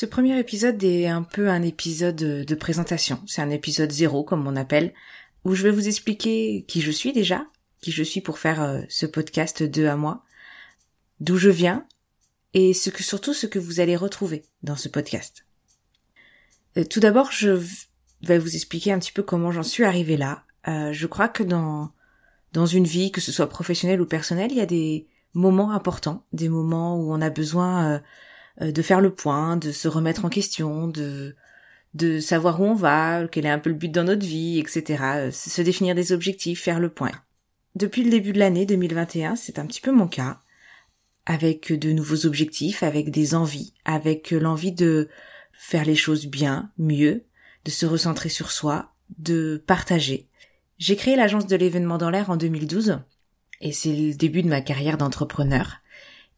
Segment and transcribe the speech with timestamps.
[0.00, 3.20] Ce premier épisode est un peu un épisode de présentation.
[3.26, 4.94] C'est un épisode zéro, comme on appelle,
[5.44, 7.46] où je vais vous expliquer qui je suis déjà,
[7.82, 10.24] qui je suis pour faire euh, ce podcast de à moi,
[11.20, 11.86] d'où je viens,
[12.54, 15.44] et ce que surtout ce que vous allez retrouver dans ce podcast.
[16.78, 17.60] Euh, tout d'abord, je
[18.22, 20.44] vais vous expliquer un petit peu comment j'en suis arrivée là.
[20.66, 21.90] Euh, je crois que dans
[22.54, 26.24] dans une vie, que ce soit professionnelle ou personnelle, il y a des moments importants,
[26.32, 28.00] des moments où on a besoin
[28.60, 31.34] de faire le point, de se remettre en question, de
[31.94, 35.02] de savoir où on va, quel est un peu le but dans notre vie, etc.
[35.16, 37.12] Euh, se définir des objectifs, faire le point.
[37.74, 40.40] Depuis le début de l'année 2021, c'est un petit peu mon cas,
[41.26, 45.08] avec de nouveaux objectifs, avec des envies, avec l'envie de
[45.52, 47.24] faire les choses bien, mieux,
[47.64, 50.28] de se recentrer sur soi, de partager.
[50.78, 53.00] J'ai créé l'agence de l'événement dans l'air en 2012,
[53.60, 55.78] et c'est le début de ma carrière d'entrepreneur.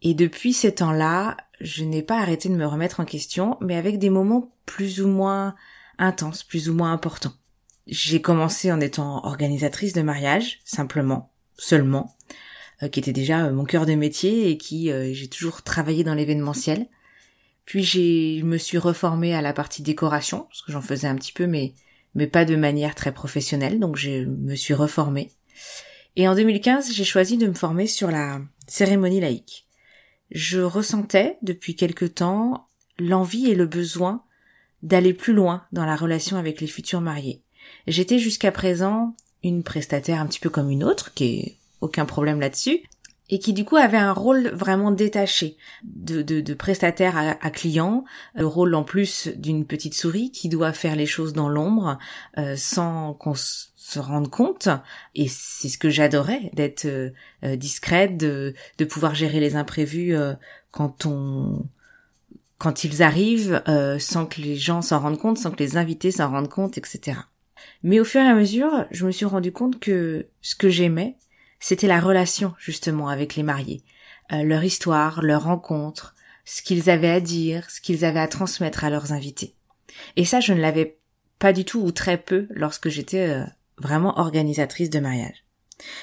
[0.00, 3.98] Et depuis ces temps-là, je n'ai pas arrêté de me remettre en question, mais avec
[3.98, 5.54] des moments plus ou moins
[5.98, 7.34] intenses, plus ou moins importants.
[7.86, 12.14] J'ai commencé en étant organisatrice de mariage, simplement, seulement,
[12.82, 16.04] euh, qui était déjà euh, mon cœur de métier et qui euh, j'ai toujours travaillé
[16.04, 16.86] dans l'événementiel.
[17.64, 21.16] Puis j'ai, je me suis reformée à la partie décoration, parce que j'en faisais un
[21.16, 21.74] petit peu, mais
[22.14, 25.30] mais pas de manière très professionnelle, donc je me suis reformée.
[26.16, 29.67] Et en 2015, j'ai choisi de me former sur la cérémonie laïque
[30.30, 32.68] je ressentais depuis quelque temps
[32.98, 34.22] l'envie et le besoin
[34.82, 37.42] d'aller plus loin dans la relation avec les futurs mariés.
[37.86, 42.40] J'étais jusqu'à présent une prestataire un petit peu comme une autre, qui est aucun problème
[42.40, 42.82] là-dessus,
[43.30, 48.04] et qui du coup avait un rôle vraiment détaché de, de, prestataire à, à, client,
[48.34, 51.98] le rôle en plus d'une petite souris qui doit faire les choses dans l'ombre
[52.38, 53.34] euh, sans qu'on
[53.88, 54.68] se rendre compte.
[55.14, 57.10] Et c'est ce que j'adorais d'être euh,
[57.44, 60.34] euh, discrète de, de pouvoir gérer les imprévus euh,
[60.70, 61.66] quand on
[62.58, 63.62] quand ils arrivent
[64.00, 67.16] sans que les gens s'en rendent compte sans que les invités s'en rendent compte etc
[67.84, 71.14] mais au fur et à mesure je me suis rendu compte que ce que j'aimais
[71.60, 73.82] c'était la relation justement avec les mariés
[74.30, 76.14] leur histoire leur rencontre
[76.44, 79.54] ce qu'ils avaient à dire ce qu'ils avaient à transmettre à leurs invités
[80.16, 80.98] et ça je ne l'avais
[81.38, 83.42] pas du tout ou très peu lorsque j'étais
[83.80, 85.44] vraiment organisatrice de mariage.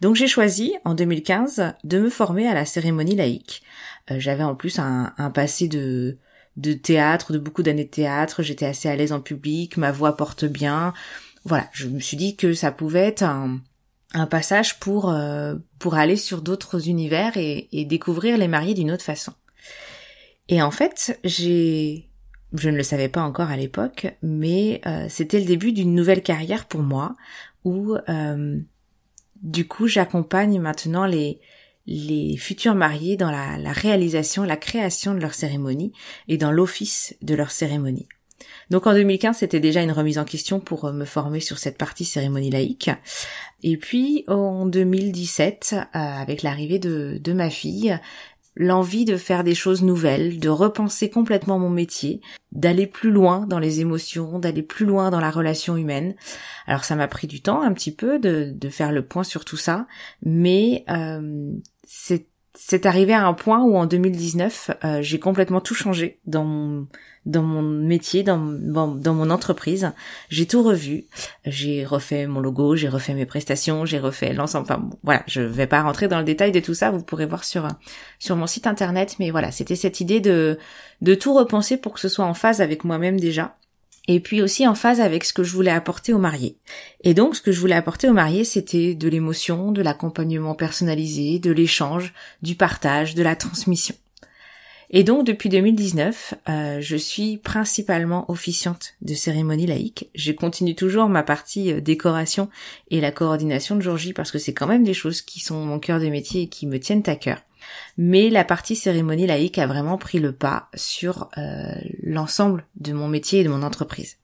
[0.00, 3.62] Donc j'ai choisi en 2015 de me former à la cérémonie laïque.
[4.10, 6.16] Euh, j'avais en plus un, passé de,
[6.56, 10.16] de théâtre, de beaucoup d'années de théâtre, j'étais assez à l'aise en public, ma voix
[10.16, 10.94] porte bien.
[11.44, 13.60] Voilà, je me suis dit que ça pouvait être un,
[14.14, 19.04] un passage pour, euh, pour aller sur d'autres univers et, découvrir les mariés d'une autre
[19.04, 19.32] façon.
[20.48, 22.04] Et en fait, j'ai
[22.54, 26.22] je ne le savais pas encore à l'époque, mais euh, c'était le début d'une nouvelle
[26.22, 27.14] carrière pour moi
[27.64, 28.58] où euh,
[29.42, 31.40] du coup j'accompagne maintenant les
[31.86, 35.92] les futurs mariés dans la, la, réalisation, la création de leur cérémonie
[36.26, 38.08] et dans l'office de leur cérémonie.
[38.70, 41.78] Donc en 2015, c'était déjà une remise en question pour euh, me former sur cette
[41.78, 42.90] partie cérémonie laïque.
[43.62, 47.98] Et puis en 2017, euh, avec l'arrivée de, de ma fille,
[48.58, 53.60] l'envie de faire des choses nouvelles, de repenser complètement mon métier, d'aller plus loin dans
[53.60, 56.14] les émotions, d'aller plus loin dans la relation humaine.
[56.66, 59.44] Alors ça m'a pris du temps un petit peu de, de faire le point sur
[59.44, 59.86] tout ça,
[60.22, 61.52] mais euh,
[61.86, 66.44] c'est c'est arrivé à un point où en 2019, euh, j'ai complètement tout changé dans
[66.44, 66.86] mon
[67.26, 69.92] dans mon métier, dans, dans, mon entreprise.
[70.30, 71.04] J'ai tout revu.
[71.44, 74.64] J'ai refait mon logo, j'ai refait mes prestations, j'ai refait l'ensemble.
[74.64, 76.90] Enfin voilà, je vais pas rentrer dans le détail de tout ça.
[76.90, 77.68] Vous pourrez voir sur
[78.18, 79.16] sur mon site internet.
[79.18, 80.58] Mais voilà, c'était cette idée de
[81.02, 83.56] de tout repenser pour que ce soit en phase avec moi-même déjà
[84.08, 86.56] et puis aussi en phase avec ce que je voulais apporter aux mariés.
[87.04, 91.38] Et donc ce que je voulais apporter aux mariés, c'était de l'émotion, de l'accompagnement personnalisé,
[91.38, 93.94] de l'échange, du partage, de la transmission.
[94.90, 100.08] Et donc depuis 2019, euh, je suis principalement officiante de cérémonie laïque.
[100.14, 102.48] Je continue toujours ma partie euh, décoration
[102.90, 105.62] et la coordination de jour J parce que c'est quand même des choses qui sont
[105.62, 107.42] mon cœur de métier et qui me tiennent à cœur.
[107.96, 111.72] Mais la partie cérémonie laïque a vraiment pris le pas sur euh,
[112.02, 114.18] l'ensemble de mon métier et de mon entreprise.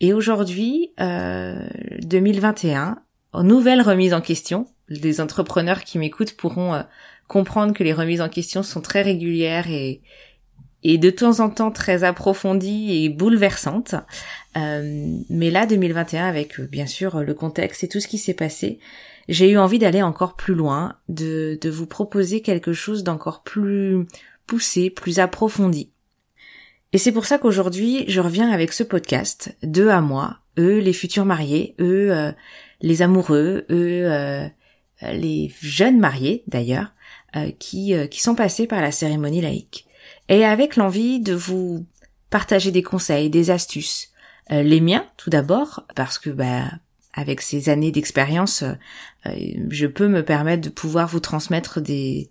[0.00, 3.02] Et aujourd'hui, 2021,
[3.42, 6.82] nouvelle remise en question, les entrepreneurs qui m'écoutent pourront
[7.28, 10.00] comprendre que les remises en question sont très régulières et,
[10.82, 13.94] et de temps en temps très approfondies et bouleversantes.
[14.56, 18.34] Euh, mais là, 2021, avec euh, bien sûr le contexte et tout ce qui s'est
[18.34, 18.78] passé,
[19.28, 24.06] j'ai eu envie d'aller encore plus loin, de, de vous proposer quelque chose d'encore plus
[24.46, 25.90] poussé, plus approfondi.
[26.92, 30.92] Et c'est pour ça qu'aujourd'hui, je reviens avec ce podcast, deux à moi, eux les
[30.92, 32.32] futurs mariés, eux euh,
[32.80, 34.50] les amoureux, eux
[35.02, 36.92] les jeunes mariés d'ailleurs,
[37.58, 39.86] qui, qui sont passés par la cérémonie laïque
[40.30, 41.84] et avec l'envie de vous
[42.30, 44.10] partager des conseils, des astuces.
[44.52, 46.70] Euh, les miens, tout d'abord, parce que bah,
[47.12, 48.74] avec ces années d'expérience, euh,
[49.68, 52.30] je peux me permettre de pouvoir vous transmettre des,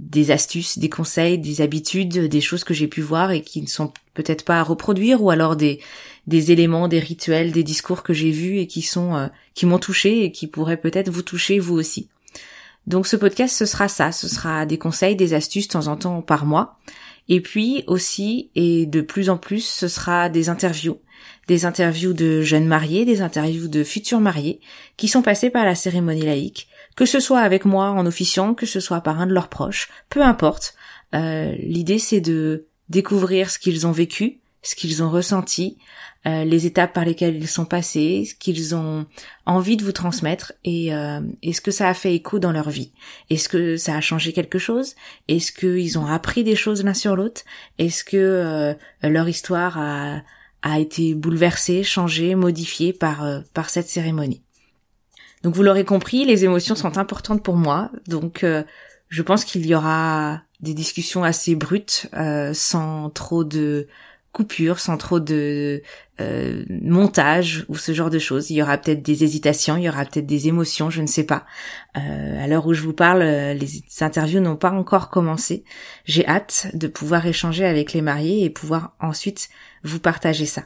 [0.00, 3.68] des astuces, des conseils, des habitudes, des choses que j'ai pu voir et qui ne
[3.68, 5.80] sont peut-être pas à reproduire, ou alors des,
[6.26, 9.78] des éléments, des rituels, des discours que j'ai vus et qui sont euh, qui m'ont
[9.78, 12.08] touché et qui pourraient peut-être vous toucher vous aussi.
[12.86, 15.96] Donc ce podcast, ce sera ça, ce sera des conseils, des astuces de temps en
[15.96, 16.78] temps par mois,
[17.28, 21.00] et puis aussi, et de plus en plus, ce sera des interviews.
[21.48, 24.60] Des interviews de jeunes mariés, des interviews de futurs mariés,
[24.96, 28.66] qui sont passés par la cérémonie laïque, que ce soit avec moi en officiant, que
[28.66, 30.74] ce soit par un de leurs proches, peu importe.
[31.14, 35.78] Euh, L'idée c'est de découvrir ce qu'ils ont vécu, ce qu'ils ont ressenti,
[36.26, 39.06] euh, les étapes par lesquelles ils sont passés, ce qu'ils ont
[39.44, 42.90] envie de vous transmettre et euh, est-ce que ça a fait écho dans leur vie?
[43.30, 44.96] Est-ce que ça a changé quelque chose?
[45.28, 47.42] Est-ce qu'ils ont appris des choses l'un sur l'autre?
[47.78, 48.74] Est-ce que euh,
[49.04, 50.22] leur histoire a,
[50.62, 53.24] a été bouleversée, changée, modifiée par,
[53.54, 54.42] par cette cérémonie?
[55.44, 58.44] Donc vous l'aurez compris, les émotions sont importantes pour moi, donc
[59.08, 62.08] je pense qu'il y aura des discussions assez brutes,
[62.52, 63.86] sans trop de
[64.76, 65.82] sans trop de
[66.20, 68.50] euh, montage ou ce genre de choses.
[68.50, 71.24] Il y aura peut-être des hésitations, il y aura peut-être des émotions, je ne sais
[71.24, 71.44] pas.
[71.96, 75.64] Euh, à l'heure où je vous parle, euh, les interviews n'ont pas encore commencé.
[76.04, 79.48] J'ai hâte de pouvoir échanger avec les mariés et pouvoir ensuite
[79.84, 80.62] vous partager ça.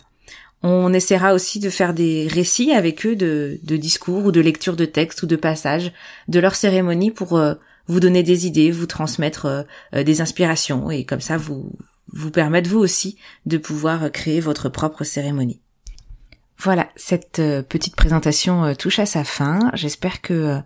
[0.63, 4.85] On essaiera aussi de faire des récits avec eux de, discours ou de lecture de
[4.85, 5.93] textes ou de passages
[6.29, 7.55] de leur cérémonie pour euh,
[7.87, 11.73] vous donner des idées, vous transmettre des inspirations et comme ça vous
[12.13, 13.17] vous permettre vous aussi
[13.47, 15.61] de pouvoir créer votre propre cérémonie.
[16.63, 19.71] Voilà, cette euh, petite présentation euh, touche à sa fin.
[19.73, 20.59] J'espère que euh,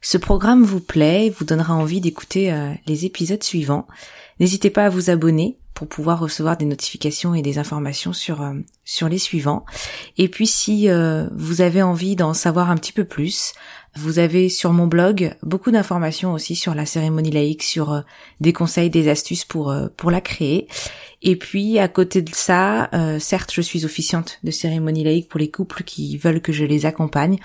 [0.00, 2.54] ce programme vous plaît et vous donnera envie d'écouter
[2.86, 3.86] les épisodes suivants.
[4.38, 8.50] N'hésitez pas à vous abonner pour pouvoir recevoir des notifications et des informations sur
[8.82, 9.66] sur les suivants.
[10.16, 10.88] Et puis si
[11.32, 13.52] vous avez envie d'en savoir un petit peu plus,
[13.96, 18.00] vous avez sur mon blog beaucoup d'informations aussi sur la cérémonie laïque, sur euh,
[18.40, 20.68] des conseils, des astuces pour euh, pour la créer.
[21.22, 25.40] Et puis à côté de ça, euh, certes, je suis officiante de cérémonie laïque pour
[25.40, 27.38] les couples qui veulent que je les accompagne,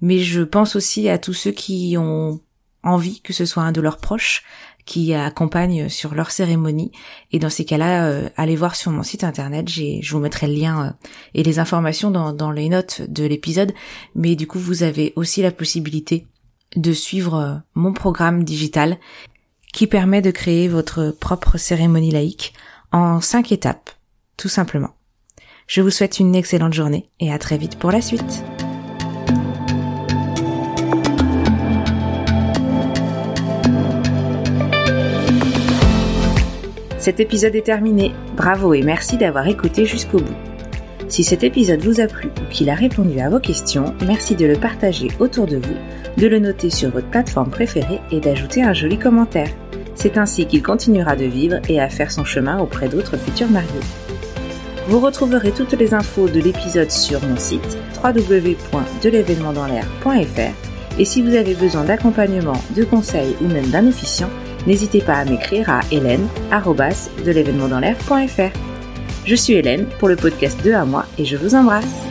[0.00, 2.40] mais je pense aussi à tous ceux qui ont
[2.82, 4.44] envie que ce soit un de leurs proches
[4.88, 6.92] qui accompagnent sur leur cérémonie.
[7.30, 10.54] Et dans ces cas-là, euh, allez voir sur mon site internet, je vous mettrai le
[10.54, 10.90] lien euh,
[11.34, 13.74] et les informations dans, dans les notes de l'épisode.
[14.14, 16.26] Mais du coup, vous avez aussi la possibilité
[16.74, 18.96] de suivre euh, mon programme digital
[19.74, 22.54] qui permet de créer votre propre cérémonie laïque
[22.90, 23.90] en cinq étapes,
[24.38, 24.94] tout simplement.
[25.66, 28.42] Je vous souhaite une excellente journée et à très vite pour la suite.
[37.08, 38.12] Cet épisode est terminé.
[38.36, 40.36] Bravo et merci d'avoir écouté jusqu'au bout.
[41.08, 44.44] Si cet épisode vous a plu ou qu'il a répondu à vos questions, merci de
[44.44, 45.76] le partager autour de vous,
[46.18, 49.48] de le noter sur votre plateforme préférée et d'ajouter un joli commentaire.
[49.94, 53.70] C'est ainsi qu'il continuera de vivre et à faire son chemin auprès d'autres futurs mariés.
[54.88, 61.54] Vous retrouverez toutes les infos de l'épisode sur mon site www.delevénementdanslair.fr et si vous avez
[61.54, 64.28] besoin d'accompagnement, de conseils ou même d'un officiant,
[64.68, 66.24] n'hésitez pas à m'écrire à hélène.de
[69.26, 72.07] Je suis Hélène pour le podcast 2 à moi et je vous embrasse.